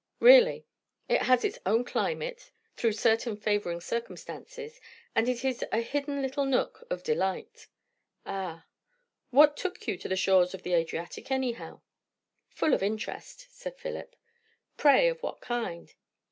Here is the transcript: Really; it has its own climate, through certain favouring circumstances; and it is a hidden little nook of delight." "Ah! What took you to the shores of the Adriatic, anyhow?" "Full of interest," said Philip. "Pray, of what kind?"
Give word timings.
Really; 0.19 0.65
it 1.07 1.21
has 1.21 1.45
its 1.45 1.59
own 1.63 1.85
climate, 1.85 2.49
through 2.75 2.93
certain 2.93 3.37
favouring 3.37 3.79
circumstances; 3.81 4.81
and 5.15 5.29
it 5.29 5.45
is 5.45 5.63
a 5.71 5.81
hidden 5.81 6.23
little 6.23 6.43
nook 6.43 6.87
of 6.89 7.03
delight." 7.03 7.67
"Ah! 8.25 8.65
What 9.29 9.55
took 9.55 9.87
you 9.87 9.97
to 9.99 10.07
the 10.07 10.15
shores 10.15 10.55
of 10.55 10.63
the 10.63 10.73
Adriatic, 10.73 11.29
anyhow?" 11.29 11.81
"Full 12.49 12.73
of 12.73 12.81
interest," 12.81 13.45
said 13.51 13.77
Philip. 13.77 14.15
"Pray, 14.75 15.07
of 15.07 15.21
what 15.21 15.39
kind?" 15.39 15.93